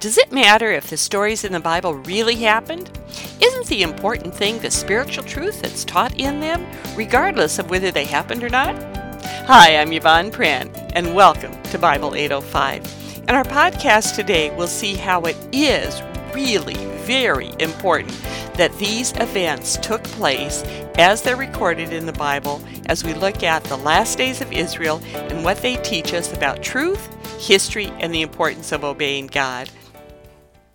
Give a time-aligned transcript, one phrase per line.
[0.00, 2.90] Does it matter if the stories in the Bible really happened?
[3.38, 8.06] Isn't the important thing the spiritual truth that's taught in them, regardless of whether they
[8.06, 8.74] happened or not?
[9.46, 13.24] Hi, I'm Yvonne Pran, and welcome to Bible 805.
[13.28, 16.00] In our podcast today, we'll see how it is
[16.32, 18.18] really very important
[18.54, 20.62] that these events took place
[20.96, 25.02] as they're recorded in the Bible as we look at the last days of Israel
[25.12, 27.06] and what they teach us about truth,
[27.38, 29.68] history, and the importance of obeying God.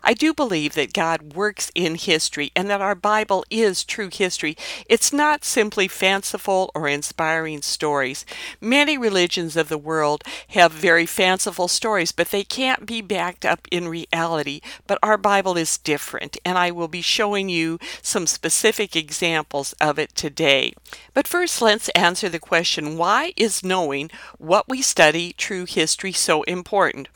[0.08, 4.56] I do believe that God works in history and that our Bible is true history.
[4.88, 8.24] It's not simply fanciful or inspiring stories.
[8.62, 13.68] Many religions of the world have very fanciful stories, but they can't be backed up
[13.71, 14.62] in reality.
[14.86, 19.98] But our Bible is different, and I will be showing you some specific examples of
[19.98, 20.76] it today.
[21.15, 26.43] But first, let's answer the question why is knowing what we study, true history, so
[26.43, 27.07] important?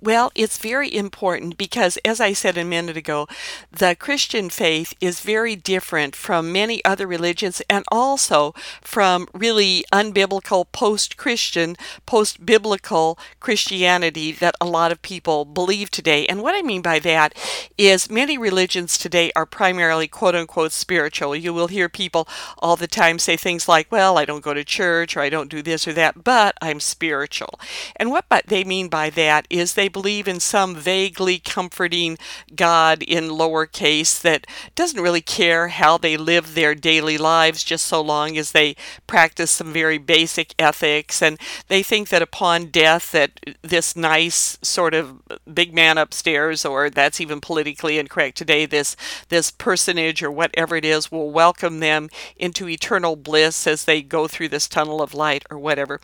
[0.00, 3.26] Well, it's very important because, as I said a minute ago,
[3.72, 10.66] the Christian faith is very different from many other religions and also from really unbiblical
[10.70, 16.26] post Christian, post biblical Christianity that a lot of people believe today.
[16.26, 17.34] And what I mean by that
[17.78, 21.34] is many religions today are primarily quote unquote spiritual.
[21.34, 22.28] You will hear people
[22.58, 25.50] all the time say things like, well, I don't go to church or I don't
[25.50, 27.58] do this or that, but I'm spiritual.
[27.96, 32.18] And what they mean by that is they believe in some vaguely comforting
[32.54, 38.00] God in lowercase that doesn't really care how they live their daily lives just so
[38.00, 41.38] long as they practice some very basic ethics and
[41.68, 47.20] they think that upon death that this nice sort of big man upstairs or that's
[47.20, 48.96] even politically incorrect today this
[49.28, 54.28] this personage or whatever it is will welcome them into eternal bliss as they go
[54.28, 56.00] through this tunnel of light or whatever.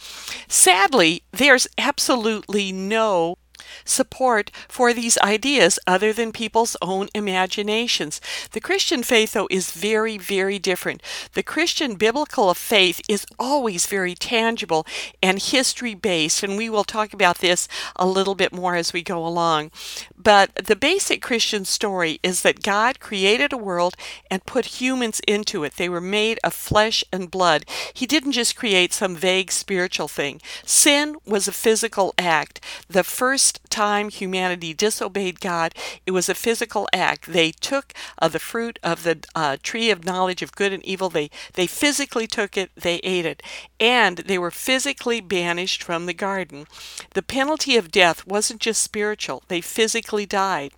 [0.49, 3.37] Sadly, there's absolutely no
[3.85, 8.21] support for these ideas other than people's own imaginations.
[8.53, 11.03] The Christian faith, though, is very, very different.
[11.35, 14.87] The Christian biblical faith is always very tangible
[15.23, 19.03] and history based, and we will talk about this a little bit more as we
[19.03, 19.71] go along.
[20.17, 23.95] But the basic Christian story is that God created a world
[24.31, 25.75] and put humans into it.
[25.77, 27.65] They were made of flesh and blood.
[27.93, 30.41] He didn't just create some vague spiritual thing.
[30.65, 32.61] Sin was a physical act.
[32.89, 35.75] The first time humanity disobeyed God,
[36.07, 37.33] it was a physical act.
[37.33, 41.09] They took uh, the fruit of the uh, tree of knowledge of good and evil.
[41.09, 43.43] They, they physically took it, they ate it,
[43.81, 46.67] and they were physically banished from the garden.
[47.15, 50.73] The penalty of death wasn't just spiritual, they physically died.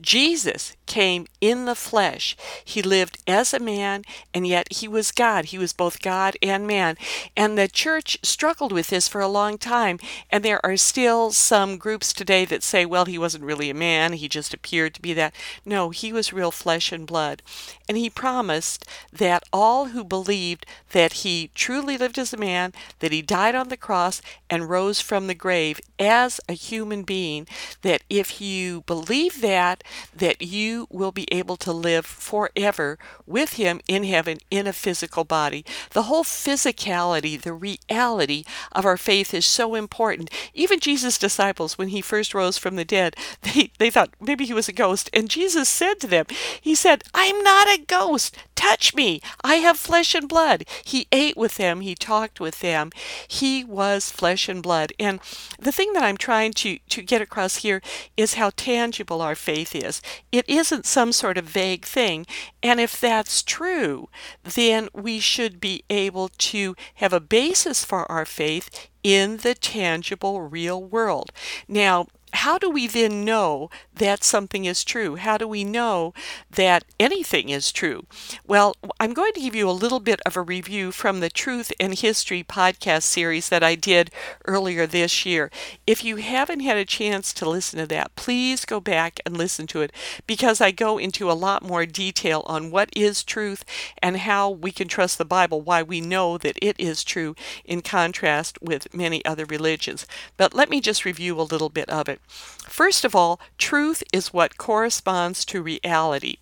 [0.00, 2.36] Jesus came in the flesh.
[2.64, 4.02] He lived as a man,
[4.34, 5.46] and yet he was God.
[5.46, 6.96] He was both God and man.
[7.36, 9.98] And the church struggled with this for a long time.
[10.30, 14.12] And there are still some groups today that say, well, he wasn't really a man,
[14.12, 15.34] he just appeared to be that.
[15.64, 17.42] No, he was real flesh and blood.
[17.88, 23.12] And he promised that all who believed that he truly lived as a man, that
[23.12, 27.46] he died on the cross and rose from the grave as a human being,
[27.82, 29.84] that if you believe that,
[30.16, 35.24] that you will be able to live forever with Him in heaven in a physical
[35.24, 35.64] body.
[35.90, 40.30] The whole physicality, the reality of our faith is so important.
[40.54, 44.54] Even Jesus' disciples, when He first rose from the dead, they, they thought maybe He
[44.54, 45.10] was a ghost.
[45.12, 46.26] And Jesus said to them,
[46.60, 48.36] He said, I'm not a ghost.
[48.60, 49.22] Touch me.
[49.42, 50.66] I have flesh and blood.
[50.84, 51.80] He ate with them.
[51.80, 52.90] He talked with them.
[53.26, 54.92] He was flesh and blood.
[55.00, 55.18] And
[55.58, 57.80] the thing that I'm trying to, to get across here
[58.18, 60.02] is how tangible our faith is.
[60.30, 62.26] It isn't some sort of vague thing.
[62.62, 64.10] And if that's true,
[64.44, 70.42] then we should be able to have a basis for our faith in the tangible
[70.42, 71.32] real world.
[71.66, 75.16] Now, how do we then know that something is true?
[75.16, 76.14] How do we know
[76.50, 78.06] that anything is true?
[78.46, 81.72] Well, I'm going to give you a little bit of a review from the Truth
[81.80, 84.10] and History podcast series that I did
[84.46, 85.50] earlier this year.
[85.86, 89.66] If you haven't had a chance to listen to that, please go back and listen
[89.68, 89.92] to it
[90.26, 93.64] because I go into a lot more detail on what is truth
[94.02, 97.34] and how we can trust the Bible, why we know that it is true
[97.64, 100.06] in contrast with many other religions.
[100.36, 102.19] But let me just review a little bit of it.
[102.26, 106.36] First of all, truth is what corresponds to reality.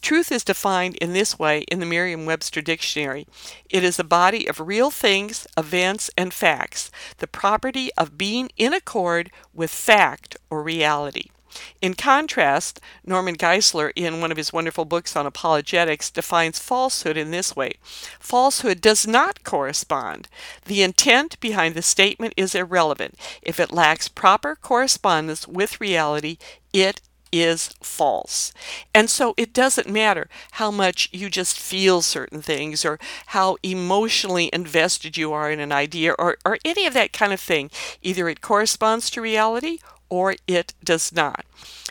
[0.00, 3.26] Truth is defined in this way in the Merriam Webster Dictionary
[3.68, 8.72] it is a body of real things, events, and facts, the property of being in
[8.72, 11.30] accord with fact or reality.
[11.80, 17.30] In contrast, Norman Geisler, in one of his wonderful books on apologetics, defines falsehood in
[17.30, 17.74] this way
[18.18, 20.28] Falsehood does not correspond.
[20.64, 23.18] The intent behind the statement is irrelevant.
[23.42, 26.38] If it lacks proper correspondence with reality,
[26.72, 27.00] it
[27.34, 28.52] is false.
[28.94, 34.50] And so it doesn't matter how much you just feel certain things or how emotionally
[34.52, 37.72] invested you are in an idea or, or any of that kind of thing.
[38.02, 39.78] Either it corresponds to reality
[40.08, 41.44] or it does not.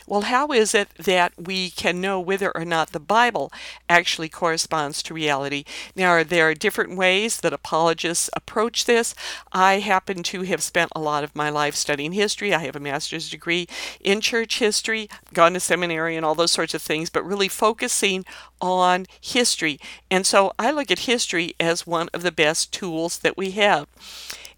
[0.06, 3.50] Well, how is it that we can know whether or not the Bible
[3.88, 5.64] actually corresponds to reality?
[5.96, 9.14] Now, there are different ways that apologists approach this.
[9.50, 12.52] I happen to have spent a lot of my life studying history.
[12.52, 13.66] I have a master's degree
[13.98, 18.26] in church history, gone to seminary, and all those sorts of things, but really focusing
[18.60, 19.80] on history.
[20.10, 23.88] And so I look at history as one of the best tools that we have.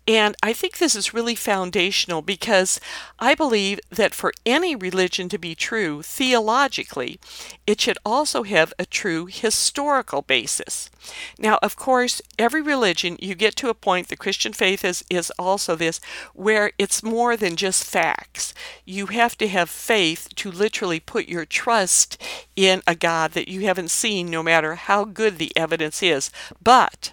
[0.08, 2.78] And I think this is really foundational because
[3.18, 7.18] I believe that for any religion to be true theologically,
[7.66, 10.90] it should also have a true historical basis.
[11.38, 15.32] Now, of course, every religion, you get to a point, the Christian faith is, is
[15.40, 16.00] also this,
[16.34, 18.54] where it's more than just facts.
[18.84, 22.22] You have to have faith to literally put your trust
[22.54, 26.30] in a God that you haven't seen, no matter how good the evidence is.
[26.62, 27.10] But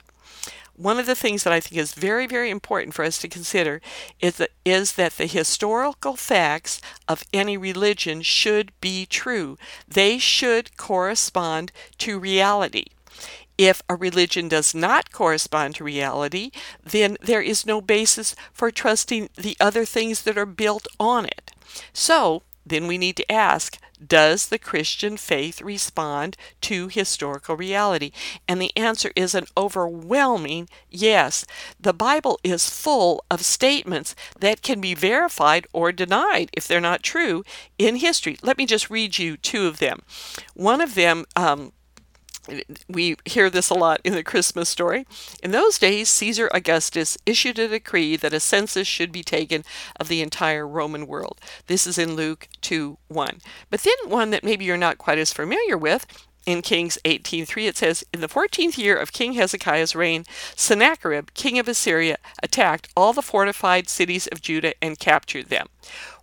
[0.75, 3.81] one of the things that I think is very, very important for us to consider
[4.19, 9.57] is that, is that the historical facts of any religion should be true.
[9.87, 12.85] They should correspond to reality.
[13.57, 16.49] If a religion does not correspond to reality,
[16.83, 21.51] then there is no basis for trusting the other things that are built on it.
[21.93, 28.11] So, then we need to ask does the Christian faith respond to historical reality?
[28.47, 31.45] And the answer is an overwhelming yes.
[31.79, 37.03] The Bible is full of statements that can be verified or denied if they're not
[37.03, 37.43] true
[37.77, 38.37] in history.
[38.41, 40.01] Let me just read you two of them.
[40.53, 41.71] One of them, um,
[42.89, 45.05] we hear this a lot in the Christmas story.
[45.41, 49.63] In those days, Caesar Augustus issued a decree that a census should be taken
[49.99, 51.39] of the entire Roman world.
[51.67, 53.41] This is in Luke 2 1.
[53.69, 56.05] But then one that maybe you're not quite as familiar with.
[56.45, 60.25] In Kings 18:3 it says, "In the 14th year of King Hezekiah's reign,
[60.57, 65.69] Sennacherib, king of Assyria, attacked all the fortified cities of Judah and captured them."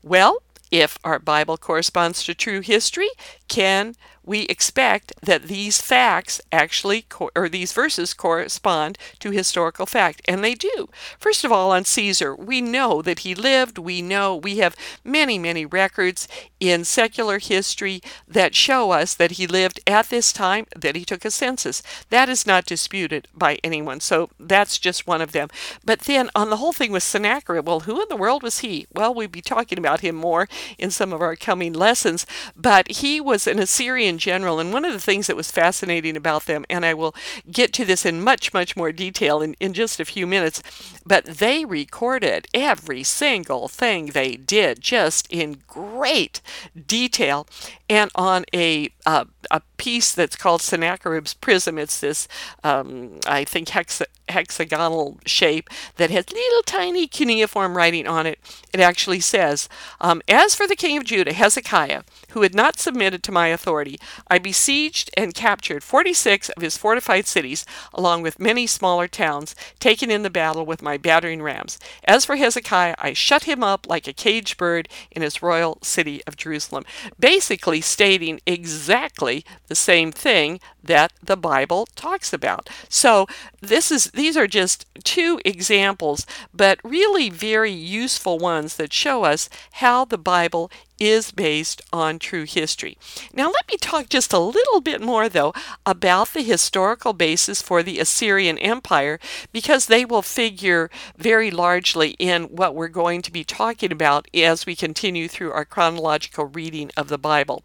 [0.03, 3.09] Well, if our Bible corresponds to true history,
[3.49, 10.45] can we expect that these facts actually, or these verses correspond to historical fact, and
[10.45, 10.89] they do.
[11.19, 13.79] First of all, on Caesar, we know that he lived.
[13.79, 16.29] We know we have many, many records
[16.59, 21.25] in secular history that show us that he lived at this time, that he took
[21.25, 21.83] a census.
[22.11, 25.49] That is not disputed by anyone, so that's just one of them.
[25.85, 28.87] But then on the whole thing with Sennacherib, well, who in the world was he?
[28.93, 33.21] Well, we'd be talking about him more in some of our coming lessons, but he
[33.21, 34.61] was an Assyrian general.
[34.61, 37.15] And one of the things that was fascinating about them, and I will
[37.51, 40.63] get to this in much, much more detail in, in just a few minutes,
[41.05, 46.41] but they recorded every single thing they did just in great
[46.87, 47.47] detail.
[47.89, 52.29] And on a, uh, a piece that's called Sennacherib's Prism, it's this,
[52.63, 58.39] um, I think, hexa- hexagonal shape that has little tiny cuneiform writing on it.
[58.75, 63.23] It actually says, um, As for the king of Judah, Hezekiah, who had not submitted
[63.23, 63.99] to my authority,
[64.29, 70.11] I besieged and captured 46 of his fortified cities, along with many smaller towns, taken
[70.11, 71.79] in the battle with my battering rams.
[72.05, 76.23] As for Hezekiah, I shut him up like a caged bird in his royal city
[76.27, 76.85] of Jerusalem.
[77.19, 82.69] Basically, stating exactly the same thing that the Bible talks about.
[82.91, 83.27] So,
[83.63, 89.49] this is these are just two examples, but really very useful ones that show us
[89.73, 92.97] how the Bible is based on true history.
[93.33, 95.55] Now, let me talk just a little bit more, though,
[95.87, 99.19] about the historical basis for the Assyrian Empire,
[99.51, 104.67] because they will figure very largely in what we're going to be talking about as
[104.67, 107.65] we continue through our chronological reading of the Bible.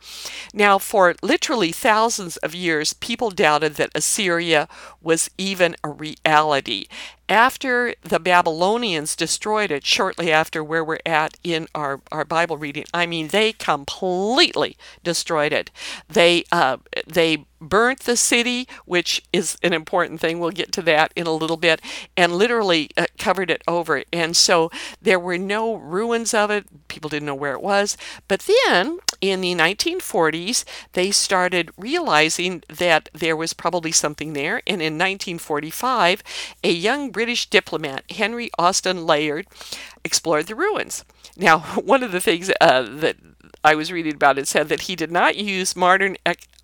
[0.54, 4.68] Now, for literally thousands of years, people doubted that Assyria
[5.02, 6.86] was even a reality
[7.28, 12.86] after the Babylonians destroyed it shortly after where we're at in our, our Bible reading,
[12.94, 15.72] I mean, they completely destroyed it.
[16.08, 16.78] They, uh,
[17.08, 20.40] they burnt the city, which is an important thing.
[20.40, 21.82] We'll get to that in a little bit,
[22.16, 24.04] and literally uh, covered it over.
[24.12, 26.88] And so there were no ruins of it.
[26.88, 27.98] People didn't know where it was.
[28.28, 34.58] But then in the 1940s, they started realizing that there was probably something there.
[34.68, 36.24] And in 1945,
[36.64, 39.48] a young British diplomat, Henry Austin Layard,
[40.04, 41.04] explored the ruins.
[41.38, 43.18] Now, one of the things uh, that
[43.64, 46.18] I was reading about it said that he did not use modern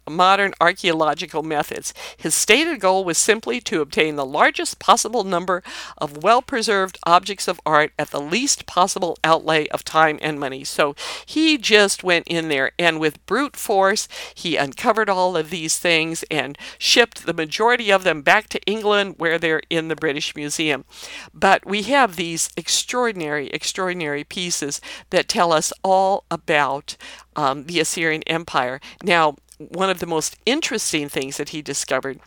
[0.10, 1.94] modern archaeological methods.
[2.18, 5.64] His stated goal was simply to obtain the largest possible number
[5.98, 10.64] of well preserved objects of art at the least possible outlay of time and money.
[10.64, 15.78] So he just went in there and with brute force, he uncovered all of these
[15.78, 20.36] things and shipped the majority of them back to England where they're in the British
[20.36, 20.86] Museum.
[21.34, 26.98] But we have these extraordinary, extraordinary pieces that tell us all about
[27.36, 28.80] um, the Assyrian Empire.
[29.04, 29.36] Now,
[29.70, 32.20] one of the most interesting things that he discovered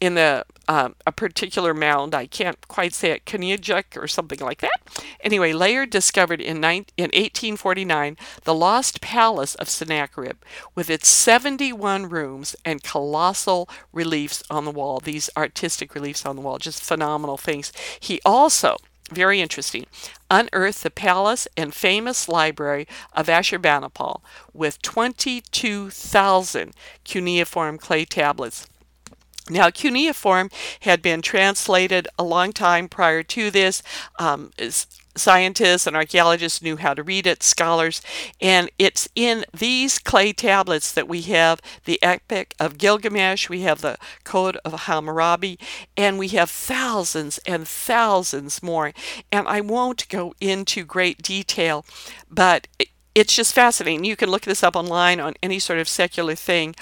[0.00, 2.14] in the um, a particular mound.
[2.14, 5.04] I can't quite say it, Kanijuk or something like that.
[5.20, 10.36] Anyway, Layard discovered in, in 1849 the lost palace of Sennacherib
[10.76, 15.00] with its 71 rooms and colossal reliefs on the wall.
[15.00, 17.72] These artistic reliefs on the wall, just phenomenal things.
[17.98, 18.76] He also
[19.10, 19.86] very interesting,
[20.30, 24.20] unearthed the palace and famous library of Ashurbanipal
[24.52, 26.72] with 22,000
[27.04, 28.66] cuneiform clay tablets.
[29.48, 30.50] Now, cuneiform
[30.80, 33.82] had been translated a long time prior to this.
[34.18, 34.52] Um,
[35.20, 38.02] scientists and archaeologists knew how to read it, scholars,
[38.40, 43.80] and it's in these clay tablets that we have the Epic of Gilgamesh, we have
[43.80, 45.58] the Code of Hammurabi,
[45.96, 48.92] and we have thousands and thousands more.
[49.30, 51.84] And I won't go into great detail,
[52.30, 52.66] but
[53.14, 54.04] it's just fascinating.
[54.04, 56.74] You can look this up online on any sort of secular thing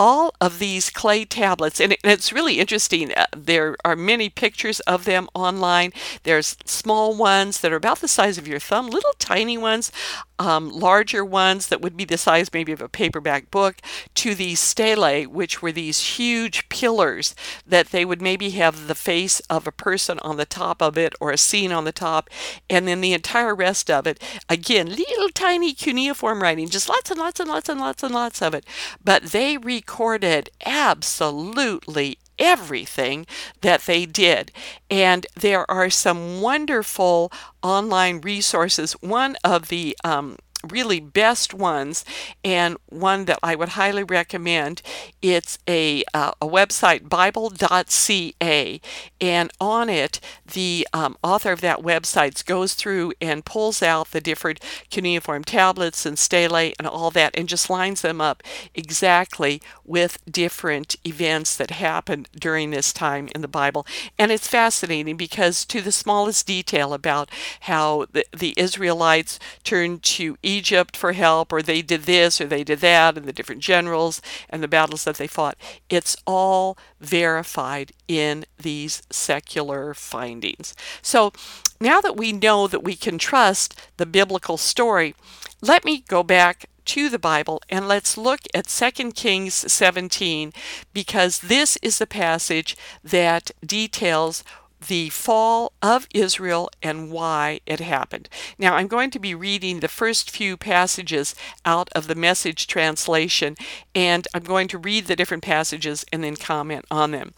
[0.00, 3.12] all of these clay tablets, and it's really interesting.
[3.12, 5.92] Uh, there are many pictures of them online.
[6.22, 9.92] There's small ones that are about the size of your thumb, little tiny ones
[10.40, 13.76] um, larger ones that would be the size maybe of a paperback book,
[14.14, 17.34] to these stelae, which were these huge pillars
[17.66, 21.14] that they would maybe have the face of a person on the top of it
[21.20, 22.30] or a scene on the top,
[22.70, 27.20] and then the entire rest of it, again, little tiny cuneiform writing, just lots and
[27.20, 28.64] lots and lots and lots and lots of it.
[29.04, 29.58] But they
[29.90, 33.26] recorded absolutely everything
[33.60, 34.52] that they did.
[34.88, 38.92] And there are some wonderful online resources.
[39.02, 40.36] One of the um,
[40.68, 42.04] really best ones
[42.44, 44.82] and one that I would highly recommend.
[45.22, 48.80] It's a, uh, a website, Bible.ca,
[49.20, 50.20] and on it,
[50.52, 56.04] the um, author of that website goes through and pulls out the different cuneiform tablets
[56.06, 58.42] and stelae and all that and just lines them up
[58.74, 63.86] exactly with different events that happened during this time in the Bible.
[64.18, 70.36] And it's fascinating because, to the smallest detail about how the, the Israelites turned to
[70.42, 70.49] Egypt
[70.96, 74.62] for help, or they did this or they did that, and the different generals and
[74.62, 75.56] the battles that they fought.
[75.88, 80.74] It's all verified in these secular findings.
[81.02, 81.32] So
[81.80, 85.14] now that we know that we can trust the biblical story,
[85.60, 90.52] let me go back to the Bible and let's look at 2 Kings 17
[90.92, 94.42] because this is the passage that details
[94.86, 98.28] the fall of Israel and why it happened.
[98.58, 101.34] Now, I'm going to be reading the first few passages
[101.64, 103.56] out of the message translation,
[103.94, 107.34] and I'm going to read the different passages and then comment on them.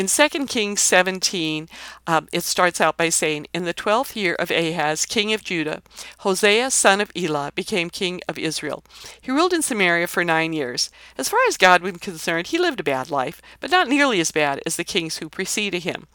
[0.00, 1.68] In 2 Kings 17,
[2.06, 5.82] um, it starts out by saying, In the twelfth year of Ahaz, king of Judah,
[6.20, 8.82] Hosea, son of Elah, became king of Israel.
[9.20, 10.88] He ruled in Samaria for nine years.
[11.18, 14.30] As far as God was concerned, he lived a bad life, but not nearly as
[14.30, 16.06] bad as the kings who preceded him.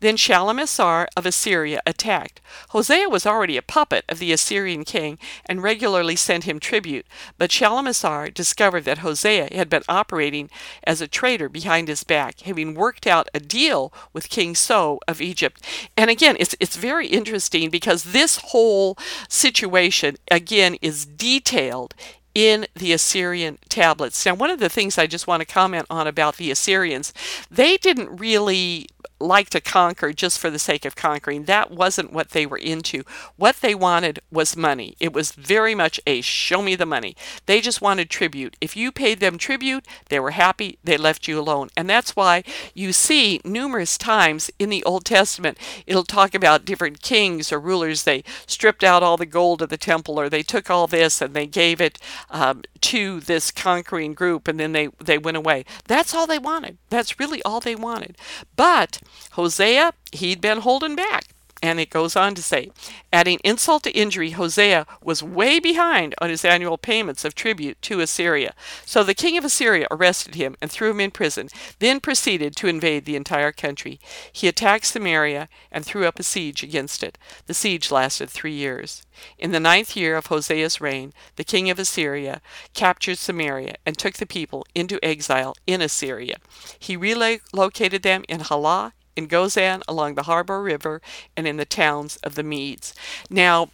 [0.00, 2.42] Then Shalmaneser of Assyria attacked.
[2.70, 7.06] Hosea was already a puppet of the Assyrian king and regularly sent him tribute,
[7.38, 10.50] but Shalmaneser discovered that Hosea had been operating
[10.84, 15.20] as a traitor behind his back, having worked out a deal with King So of
[15.20, 15.64] Egypt.
[15.96, 18.96] And again, it's, it's very interesting because this whole
[19.28, 21.94] situation, again, is detailed
[22.34, 24.24] in the Assyrian tablets.
[24.24, 27.12] Now, one of the things I just want to comment on about the Assyrians,
[27.50, 28.86] they didn't really
[29.18, 31.44] like to conquer just for the sake of conquering.
[31.44, 33.04] That wasn't what they were into.
[33.36, 34.96] What they wanted was money.
[34.98, 37.16] It was very much a show me the money.
[37.46, 38.56] They just wanted tribute.
[38.60, 41.68] If you paid them tribute, they were happy, they left you alone.
[41.76, 42.42] And that's why
[42.74, 48.04] you see numerous times in the Old Testament, it'll talk about different kings or rulers.
[48.04, 51.34] They stripped out all the gold of the temple, or they took all this and
[51.34, 51.98] they gave it
[52.30, 55.64] um, to this conquering group, and then they, they went away.
[55.86, 56.78] That's all they wanted.
[56.88, 58.16] That's really all they wanted.
[58.56, 58.89] But
[59.32, 61.29] Hosea, he'd been holding back.
[61.62, 62.70] And it goes on to say,
[63.12, 68.00] adding insult to injury, Hosea was way behind on his annual payments of tribute to
[68.00, 68.54] Assyria.
[68.86, 71.48] So the king of Assyria arrested him and threw him in prison,
[71.78, 74.00] then proceeded to invade the entire country.
[74.32, 77.18] He attacked Samaria and threw up a siege against it.
[77.46, 79.02] The siege lasted three years.
[79.38, 82.40] In the ninth year of Hosea's reign, the king of Assyria
[82.72, 86.38] captured Samaria and took the people into exile in Assyria.
[86.78, 91.00] He relocated them in Halah in Gozan along the Habor River
[91.36, 92.94] and in the towns of the Medes.
[93.28, 93.70] Now,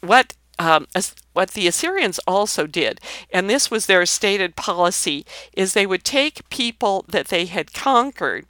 [0.00, 0.86] what um,
[1.32, 3.00] what the Assyrians also did,
[3.32, 8.46] and this was their stated policy, is they would take people that they had conquered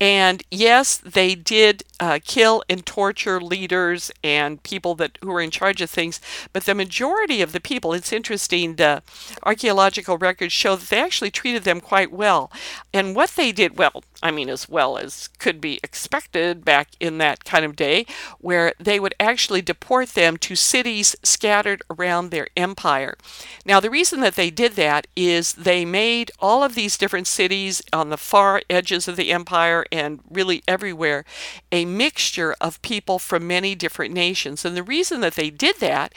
[0.00, 5.50] and yes, they did uh, kill and torture leaders and people that who were in
[5.50, 6.20] charge of things,
[6.52, 9.02] but the majority of the people, it's interesting, the
[9.42, 12.52] archaeological records show that they actually treated them quite well.
[12.92, 17.18] And what they did, well, I mean, as well as could be expected back in
[17.18, 18.06] that kind of day,
[18.38, 23.16] where they would actually deport them to cities scattered around their empire.
[23.64, 27.82] Now, the reason that they did that is they made all of these different cities
[27.92, 31.24] on the far edges of the empire and really everywhere
[31.72, 34.64] a mixture of people from many different nations.
[34.64, 36.12] And the reason that they did that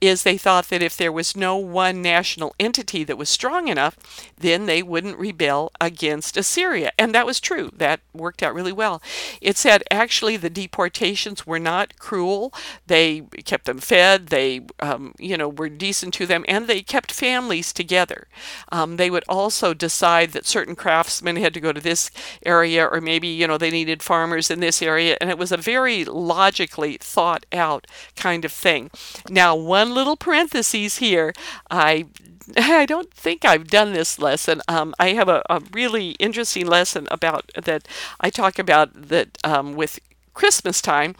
[0.00, 3.96] is they thought that if there was no one national entity that was strong enough,
[4.36, 6.90] then they wouldn't rebel against Assyria.
[6.98, 7.70] And that was true.
[7.74, 9.02] That worked out really well.
[9.40, 12.52] It said actually the deportations were not cruel.
[12.86, 14.28] They kept them fed.
[14.28, 18.26] They, um, you know, were decent to them, and they kept families together.
[18.70, 22.10] Um, they would also decide that certain craftsmen had to go to this
[22.44, 25.56] area, or maybe you know they needed farmers in this area, and it was a
[25.56, 28.90] very logically thought out kind of thing.
[29.30, 31.32] Now, one little parenthesis here.
[31.70, 32.06] I
[32.56, 34.60] I don't think I've done this lesson.
[34.68, 37.88] Um, I have a, a, really interesting lesson about that
[38.20, 39.98] I talk about that um, with
[40.34, 41.16] Christmas time.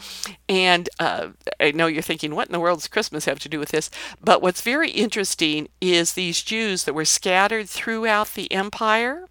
[0.49, 3.59] And uh, I know you're thinking, what in the world does Christmas have to do
[3.59, 3.91] with this?
[4.23, 9.27] But what's very interesting is these Jews that were scattered throughout the empire.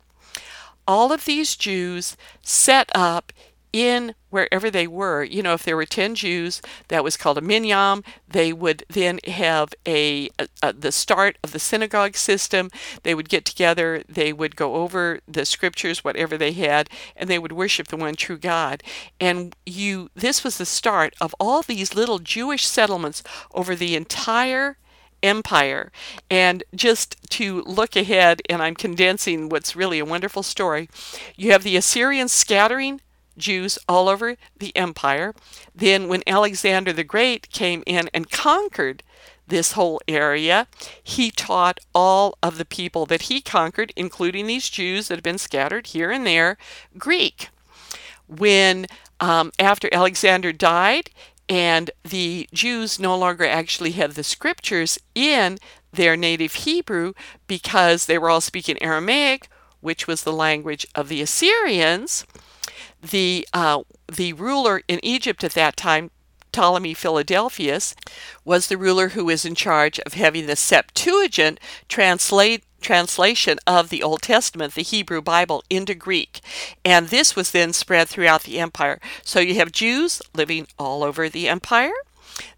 [0.88, 3.32] All of these Jews set up
[3.76, 5.22] in wherever they were.
[5.22, 8.06] You know, if there were 10 Jews, that was called a minyan.
[8.26, 12.70] They would then have a, a, a, the start of the synagogue system.
[13.04, 17.38] They would get together, they would go over the scriptures, whatever they had, and they
[17.38, 18.82] would worship the one true God.
[19.20, 23.24] And you this was the start of all these little Jewish settlements
[23.54, 24.78] over the entire
[25.26, 25.92] empire.
[26.30, 30.90] And just to look ahead, and I'm condensing what's really a wonderful story,
[31.36, 33.02] you have the Assyrians scattering
[33.38, 35.34] Jews all over the empire.
[35.74, 39.04] Then, when Alexander the Great came in and conquered
[39.48, 40.68] this whole area,
[41.04, 45.38] he taught all of the people that he conquered, including these Jews that had been
[45.38, 46.58] scattered here and there,
[46.98, 47.50] Greek.
[48.28, 48.88] When
[49.20, 51.12] um, after Alexander died,
[51.48, 55.58] and the Jews no longer actually had the scriptures in
[55.92, 57.14] their native Hebrew
[57.48, 59.48] because they were all speaking Aramaic,
[59.82, 62.26] which was the language of the Assyrians.
[63.02, 66.10] The uh, the ruler in Egypt at that time,
[66.52, 67.96] Ptolemy Philadelphus,
[68.44, 74.04] was the ruler who was in charge of having the Septuagint translate translation of the
[74.04, 76.40] Old Testament, the Hebrew Bible, into Greek.
[76.86, 79.00] And this was then spread throughout the empire.
[79.24, 81.94] So you have Jews living all over the empire.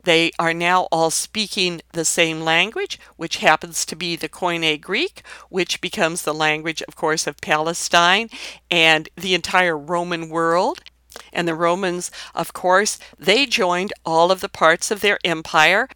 [0.03, 5.21] They are now all speaking the same language, which happens to be the Koine Greek,
[5.49, 8.29] which becomes the language, of course, of Palestine
[8.69, 10.81] and the entire Roman world.
[11.31, 15.87] And the Romans, of course, they joined all of the parts of their empire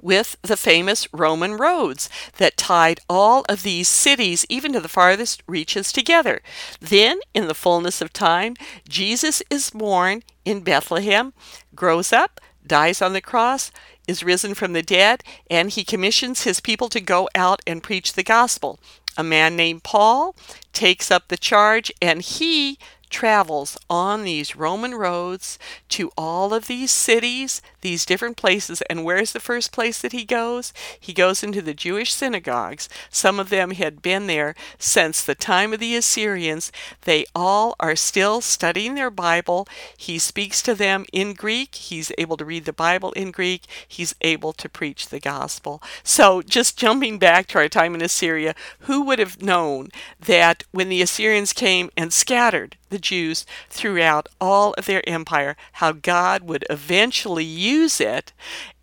[0.00, 5.42] with the famous Roman roads that tied all of these cities, even to the farthest
[5.46, 6.40] reaches, together.
[6.80, 8.56] Then, in the fullness of time,
[8.88, 11.32] Jesus is born in Bethlehem,
[11.74, 13.70] grows up, dies on the cross,
[14.06, 18.12] is risen from the dead, and he commissions his people to go out and preach
[18.12, 18.78] the gospel.
[19.16, 20.34] A man named Paul
[20.72, 22.78] takes up the charge, and he
[23.12, 25.58] travels on these Roman roads
[25.90, 28.82] to all of these cities, these different places.
[28.90, 30.72] And where's the first place that he goes?
[30.98, 32.88] He goes into the Jewish synagogues.
[33.10, 36.72] Some of them had been there since the time of the Assyrians.
[37.02, 39.68] They all are still studying their Bible.
[39.96, 41.74] He speaks to them in Greek.
[41.74, 43.66] He's able to read the Bible in Greek.
[43.86, 45.82] He's able to preach the gospel.
[46.02, 50.88] So, just jumping back to our time in Assyria, who would have known that when
[50.88, 56.64] the Assyrians came and scattered the Jews throughout all of their empire, how God would
[56.70, 58.32] eventually use it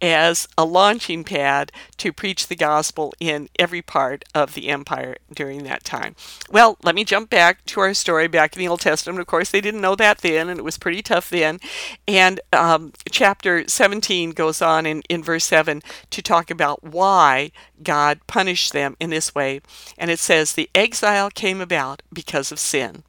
[0.02, 5.64] as a launching pad to preach the gospel in every part of the empire during
[5.64, 6.16] that time.
[6.50, 9.20] Well, let me jump back to our story back in the Old Testament.
[9.20, 11.60] Of course, they didn't know that then, and it was pretty tough then.
[12.08, 17.52] And um, chapter 17 goes on in, in verse 7 to talk about why
[17.84, 19.62] God punished them in this way.
[19.98, 23.04] And it says, The exile came about because of sin.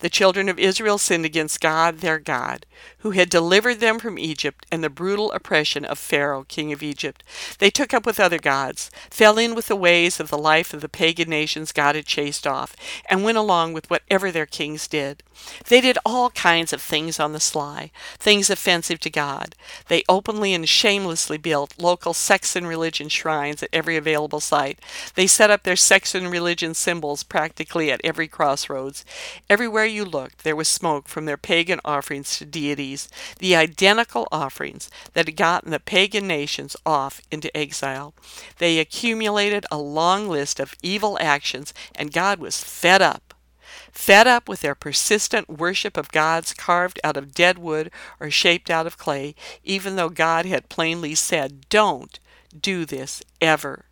[0.00, 2.66] The children of Israel sinned against God, their God,
[3.00, 7.22] who had delivered them from Egypt and the brutal oppression of Pharaoh, king of Egypt.
[7.58, 10.80] They took up with other gods, fell in with the ways of the life of
[10.80, 12.74] the pagan nations God had chased off,
[13.08, 15.22] and went along with whatever their kings did.
[15.68, 19.54] They did all kinds of things on the sly, things offensive to God.
[19.86, 24.80] They openly and shamelessly built local sex and religion shrines at every available site.
[25.14, 29.04] They set up their sex and religion symbols practically at every crossroads.
[29.48, 32.87] Everywhere you looked, there was smoke from their pagan offerings to deities,
[33.38, 38.14] the identical offerings that had gotten the pagan nations off into exile.
[38.58, 43.34] They accumulated a long list of evil actions, and God was fed up.
[43.92, 48.70] Fed up with their persistent worship of gods carved out of dead wood or shaped
[48.70, 52.18] out of clay, even though God had plainly said, Don't
[52.58, 53.86] do this ever.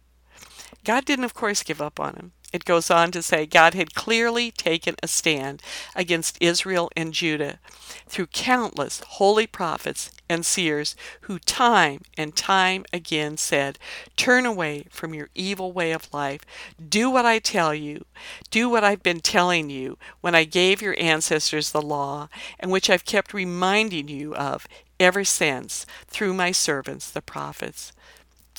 [0.84, 2.32] God didn't, of course, give up on him.
[2.56, 5.60] It goes on to say God had clearly taken a stand
[5.94, 7.60] against Israel and Judah
[8.08, 13.78] through countless holy prophets and seers who time and time again said,
[14.16, 16.46] Turn away from your evil way of life.
[16.88, 18.06] Do what I tell you.
[18.50, 22.88] Do what I've been telling you when I gave your ancestors the law, and which
[22.88, 24.66] I've kept reminding you of
[24.98, 27.92] ever since through my servants, the prophets.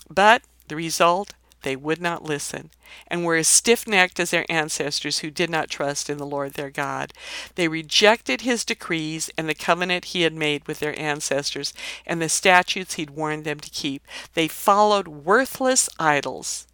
[0.08, 1.34] But the result
[1.68, 2.70] they would not listen,
[3.08, 6.54] and were as stiff necked as their ancestors who did not trust in the Lord
[6.54, 7.12] their God.
[7.56, 11.74] They rejected his decrees and the covenant he had made with their ancestors
[12.06, 14.08] and the statutes he'd warned them to keep.
[14.34, 16.68] They followed worthless idols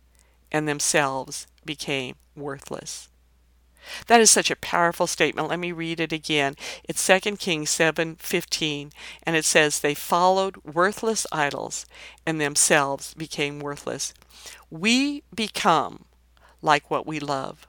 [0.51, 3.10] and themselves became worthless.
[4.08, 5.50] That is such a powerful statement.
[5.50, 6.56] Let me read it again.
[6.84, 8.91] It's 2 Kings 7:15
[9.24, 11.86] and it says they followed worthless idols
[12.26, 14.13] and themselves became worthless.
[14.69, 16.06] We become
[16.62, 17.67] like what we love.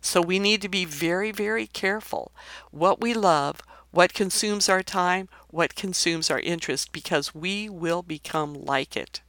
[0.00, 2.32] So we need to be very very careful
[2.70, 8.54] what we love, what consumes our time, what consumes our interest because we will become
[8.54, 9.22] like it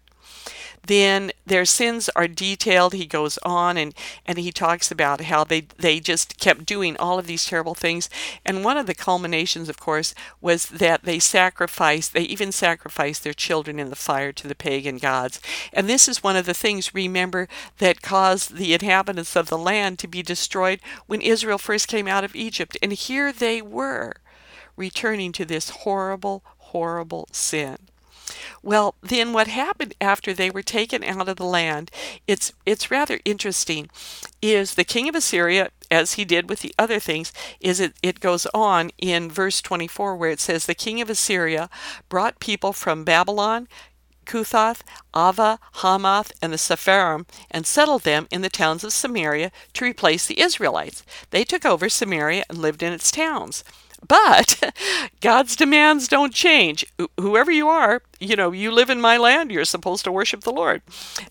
[0.87, 2.93] then their sins are detailed.
[2.93, 3.93] He goes on and,
[4.25, 8.09] and he talks about how they, they just kept doing all of these terrible things.
[8.45, 13.33] And one of the culminations, of course, was that they sacrificed, they even sacrificed their
[13.33, 15.39] children in the fire to the pagan gods.
[15.73, 17.47] And this is one of the things, remember,
[17.79, 22.23] that caused the inhabitants of the land to be destroyed when Israel first came out
[22.23, 22.77] of Egypt.
[22.81, 24.13] And here they were,
[24.75, 27.88] returning to this horrible, horrible sin.
[28.61, 31.91] Well, then what happened after they were taken out of the land,
[32.27, 33.89] it's it's rather interesting,
[34.41, 38.19] is the king of Assyria, as he did with the other things, is it, it
[38.19, 41.69] goes on in verse 24 where it says, The king of Assyria
[42.09, 43.67] brought people from Babylon,
[44.25, 44.81] Cuthah,
[45.15, 50.27] Ava, Hamath, and the Sepharvaim, and settled them in the towns of Samaria to replace
[50.27, 51.03] the Israelites.
[51.31, 53.63] They took over Samaria and lived in its towns.
[54.07, 54.73] But
[55.21, 56.85] God's demands don't change.
[57.19, 60.51] Whoever you are, you know, you live in my land, you're supposed to worship the
[60.51, 60.81] Lord.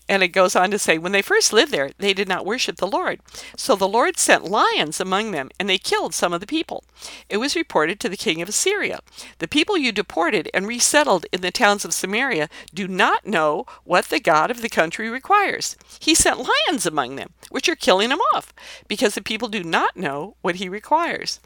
[0.07, 2.77] And it goes on to say, when they first lived there, they did not worship
[2.77, 3.19] the Lord.
[3.55, 6.83] So the Lord sent lions among them, and they killed some of the people.
[7.29, 8.99] It was reported to the king of Assyria
[9.39, 14.05] The people you deported and resettled in the towns of Samaria do not know what
[14.05, 15.75] the God of the country requires.
[15.99, 18.53] He sent lions among them, which are killing them off,
[18.87, 21.39] because the people do not know what he requires.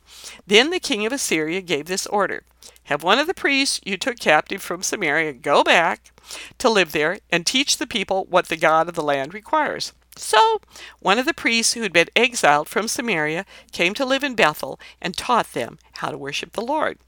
[0.45, 2.43] Then the king of Assyria gave this order
[2.87, 6.11] have one of the priests you took captive from Samaria go back
[6.57, 9.93] to live there and teach the people what the God of the land requires.
[10.15, 10.61] So,
[10.99, 14.79] one of the priests who had been exiled from Samaria came to live in Bethel
[15.01, 16.99] and taught them how to worship the Lord.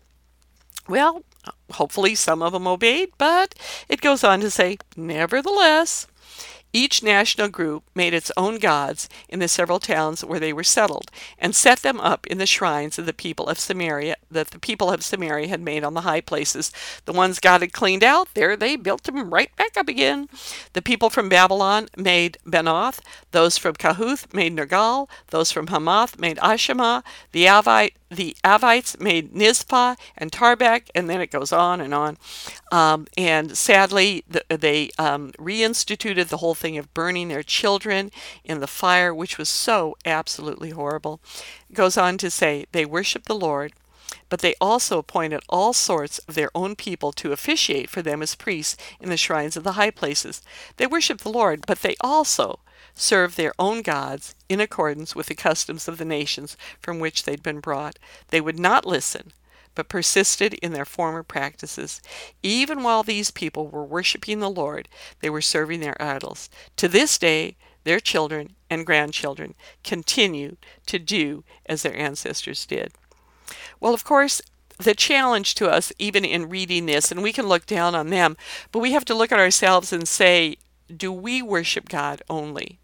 [0.88, 1.24] Well,
[1.74, 3.54] hopefully some of them obeyed, but
[3.88, 6.08] it goes on to say, nevertheless,
[6.76, 11.10] each national group made its own gods in the several towns where they were settled,
[11.40, 14.92] and set them up in the shrines of the people of Samaria that the people
[14.92, 16.72] of Samaria had made on the high places.
[17.06, 20.28] The ones God had cleaned out, there they built them right back up again.
[20.74, 23.00] The people from Babylon made Benoth,
[23.32, 29.36] those from Kahuth made Nergal, those from Hamath made Ashima, the Avite the Avites made
[29.36, 32.18] Mizpah and Tarbek, and then it goes on and on.
[32.72, 38.12] Um, and sadly, the, they um, reinstituted the whole thing of burning their children
[38.44, 41.20] in the fire, which was so absolutely horrible.
[41.70, 43.74] It goes on to say they worshiped the Lord,
[44.30, 48.36] but they also appointed all sorts of their own people to officiate for them as
[48.36, 50.42] priests in the shrines of the high places.
[50.78, 52.60] They worshiped the Lord, but they also
[52.96, 57.44] served their own gods in accordance with the customs of the nations from which they'd
[57.44, 58.00] been brought.
[58.30, 59.34] They would not listen,
[59.76, 62.02] but persisted in their former practices.
[62.42, 64.88] Even while these people were worshiping the Lord,
[65.20, 66.50] they were serving their idols.
[66.78, 69.54] To this day, their children and grandchildren
[69.84, 70.56] continue
[70.88, 72.94] to do as their ancestors did.
[73.80, 74.42] Well, of course,
[74.78, 78.36] the challenge to us, even in reading this, and we can look down on them,
[78.72, 80.58] but we have to look at ourselves and say,
[80.96, 82.80] do we worship God only?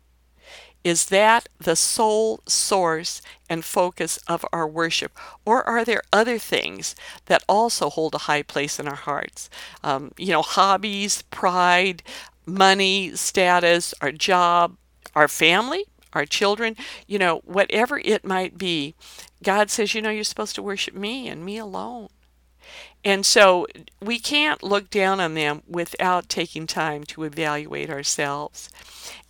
[0.83, 5.11] Is that the sole source and focus of our worship?
[5.45, 6.95] Or are there other things
[7.27, 9.49] that also hold a high place in our hearts?
[9.83, 12.01] Um, you know, hobbies, pride,
[12.45, 14.75] money, status, our job,
[15.15, 16.75] our family, our children,
[17.07, 18.95] you know, whatever it might be,
[19.43, 22.09] God says, you know, you're supposed to worship me and me alone.
[23.03, 23.67] And so
[24.01, 28.69] we can't look down on them without taking time to evaluate ourselves.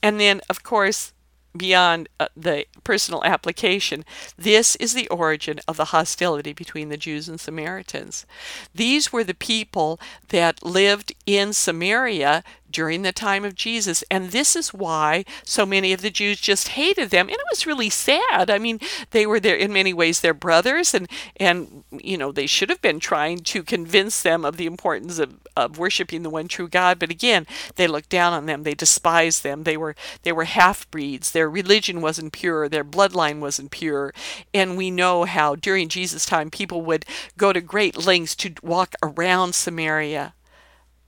[0.03, 1.13] And then, of course,
[1.55, 4.05] beyond uh, the personal application,
[4.37, 8.25] this is the origin of the hostility between the Jews and Samaritans.
[8.73, 14.03] These were the people that lived in Samaria during the time of Jesus.
[14.09, 17.27] And this is why so many of the Jews just hated them.
[17.27, 18.49] And it was really sad.
[18.49, 18.79] I mean,
[19.11, 22.81] they were there in many ways their brothers and and you know, they should have
[22.81, 26.99] been trying to convince them of the importance of, of worshiping the one true God.
[26.99, 28.63] But again, they looked down on them.
[28.63, 29.63] They despised them.
[29.63, 31.31] They were they were half breeds.
[31.31, 34.13] Their religion wasn't pure, their bloodline wasn't pure.
[34.53, 37.05] And we know how during Jesus' time people would
[37.37, 40.33] go to great lengths to walk around Samaria.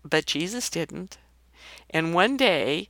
[0.03, 1.17] But Jesus didn't.
[1.89, 2.89] And one day,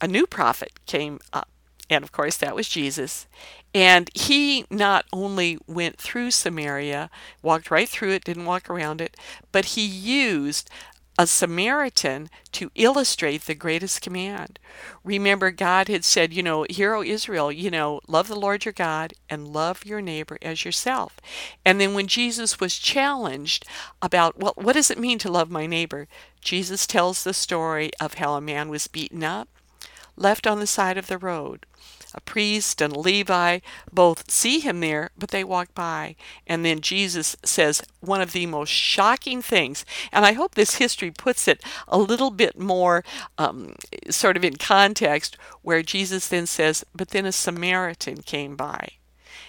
[0.00, 1.48] a new prophet came up.
[1.90, 3.26] And of course, that was Jesus.
[3.74, 7.10] And he not only went through Samaria,
[7.42, 9.16] walked right through it, didn't walk around it,
[9.52, 10.70] but he used
[11.16, 14.58] a Samaritan to illustrate the greatest command.
[15.04, 18.72] Remember, God had said, you know, Hear, O Israel, you know, love the Lord your
[18.72, 21.18] God and love your neighbor as yourself.
[21.64, 23.64] And then when Jesus was challenged
[24.02, 26.08] about, well, what does it mean to love my neighbor?
[26.40, 29.48] Jesus tells the story of how a man was beaten up,
[30.16, 31.66] left on the side of the road
[32.14, 33.58] a priest and a Levi
[33.92, 36.14] both see him there, but they walk by.
[36.46, 41.10] And then Jesus says one of the most shocking things, and I hope this history
[41.10, 43.04] puts it a little bit more
[43.36, 43.74] um,
[44.08, 48.90] sort of in context, where Jesus then says, But then a Samaritan came by.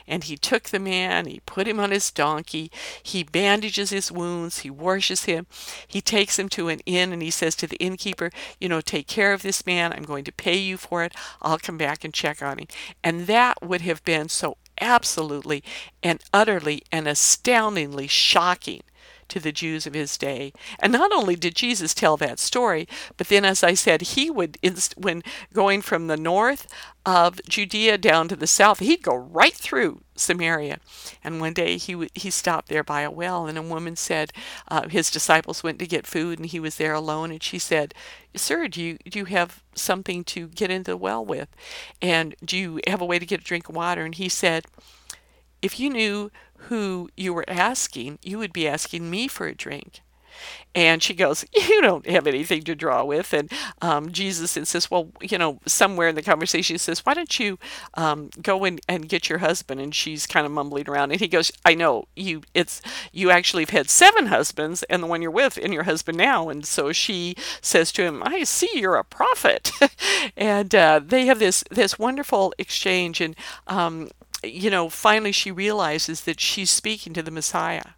[0.07, 4.59] And he took the man, he put him on his donkey, he bandages his wounds,
[4.59, 5.47] he washes him,
[5.87, 9.07] he takes him to an inn, and he says to the innkeeper, You know, take
[9.07, 12.13] care of this man, I'm going to pay you for it, I'll come back and
[12.13, 12.67] check on him.
[13.03, 15.63] And that would have been so absolutely
[16.03, 18.81] and utterly and astoundingly shocking
[19.29, 20.53] to the Jews of his day.
[20.79, 24.57] And not only did Jesus tell that story, but then, as I said, he would,
[24.97, 26.67] when going from the north
[27.05, 30.79] of Judea down to the south, he'd go right through Samaria.
[31.23, 34.31] And one day he he stopped there by a well, and a woman said,
[34.67, 37.31] uh, his disciples went to get food, and he was there alone.
[37.31, 37.93] And she said,
[38.35, 41.49] "Sir, do you do you have something to get into the well with?
[42.01, 44.65] And do you have a way to get a drink of water?" And he said,
[45.61, 50.01] "If you knew who you were asking, you would be asking me for a drink.
[50.73, 53.33] And she goes, You don't have anything to draw with.
[53.33, 57.39] And um, Jesus insists, Well, you know, somewhere in the conversation, he says, Why don't
[57.39, 57.57] you
[57.93, 59.79] um, go in and get your husband?
[59.79, 61.11] And she's kind of mumbling around.
[61.11, 62.81] And he goes, I know you, it's,
[63.13, 66.49] you actually have had seven husbands, and the one you're with, and your husband now.
[66.49, 69.71] And so she says to him, I see you're a prophet.
[70.37, 73.21] and uh, they have this, this wonderful exchange.
[73.21, 73.35] And
[73.67, 74.09] um,
[74.45, 77.91] you know, finally she realizes that she's speaking to the Messiah.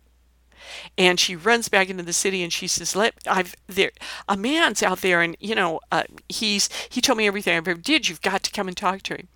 [0.97, 3.91] And she runs back into the city and she says, "Let I've there
[4.27, 7.79] a man's out there and you know uh, he's he told me everything I've ever
[7.79, 8.09] did.
[8.09, 9.27] You've got to come and talk to him."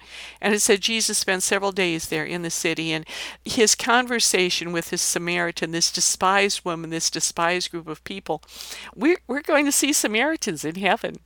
[0.41, 3.05] And it said Jesus spent several days there in the city and
[3.45, 8.41] his conversation with this Samaritan, this despised woman, this despised group of people.
[8.95, 11.17] We're we're going to see Samaritans in heaven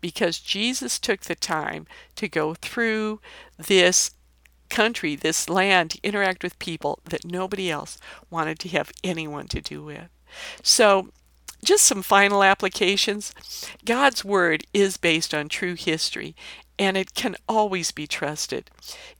[0.00, 3.20] because Jesus took the time to go through
[3.58, 4.12] this
[4.70, 7.98] country, this land, to interact with people that nobody else
[8.30, 10.08] wanted to have anyone to do with.
[10.62, 11.08] So,
[11.62, 13.34] just some final applications.
[13.84, 16.34] God's Word is based on true history,
[16.78, 18.70] and it can always be trusted.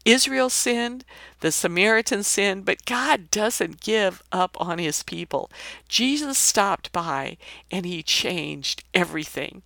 [0.06, 1.04] Israel sinned,
[1.40, 5.50] the Samaritan sinned, but God doesn't give up on his people.
[5.86, 7.36] Jesus stopped by
[7.70, 9.62] and he changed everything.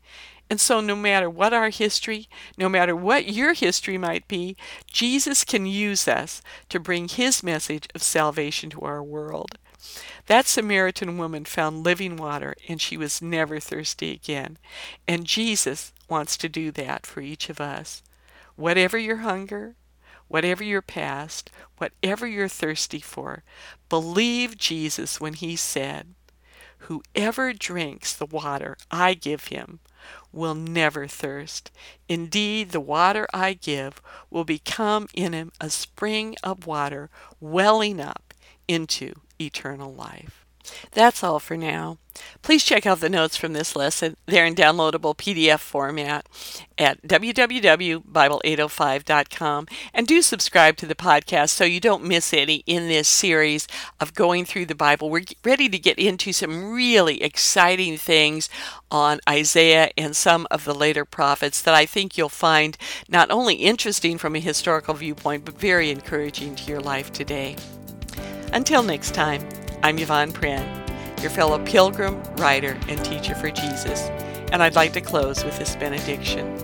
[0.51, 2.29] And so, no matter what our history,
[2.59, 7.89] no matter what your history might be, Jesus can use us to bring his message
[7.95, 9.59] of salvation to our world.
[10.27, 14.59] That Samaritan woman found living water and she was never thirsty again.
[15.07, 18.03] And Jesus wants to do that for each of us.
[18.57, 19.77] Whatever your hunger,
[20.29, 23.43] whatever your past, whatever you're thirsty for,
[23.89, 26.15] believe Jesus when he said,
[26.79, 29.81] Whoever drinks the water I give him
[30.33, 31.71] will never thirst.
[32.09, 38.35] Indeed, the water I give will become in him a spring of water welling up
[38.69, 40.44] into eternal life.
[40.93, 41.99] That's all for now.
[42.43, 44.17] Please check out the notes from this lesson.
[44.27, 46.29] They're in downloadable PDF format
[46.79, 49.67] at www.bible805.com.
[49.93, 53.67] And do subscribe to the podcast so you don't miss any in this series
[54.01, 55.11] of going through the Bible.
[55.11, 58.49] We're ready to get into some really exciting things
[58.91, 62.77] on Isaiah and some of the later prophets that I think you'll find
[63.09, 67.57] not only interesting from a historical viewpoint, but very encouraging to your life today.
[68.53, 69.49] Until next time,
[69.83, 74.09] I'm Yvonne Prehn, your fellow pilgrim, writer, and teacher for Jesus,
[74.53, 76.59] and I'd like to close with this benediction.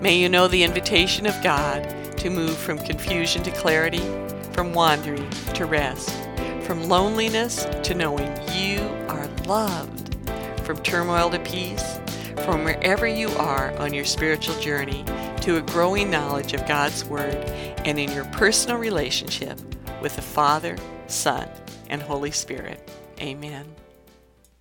[0.00, 1.82] May you know the invitation of God
[2.18, 4.02] to move from confusion to clarity,
[4.52, 6.10] from wandering to rest,
[6.62, 10.16] from loneliness to knowing you are loved,
[10.64, 11.98] from turmoil to peace,
[12.44, 15.04] from wherever you are on your spiritual journey
[15.40, 17.34] to a growing knowledge of God's Word
[17.84, 19.58] and in your personal relationship
[20.00, 21.48] with the Father, Son,
[21.90, 22.80] and Holy Spirit.
[23.20, 23.83] Amen.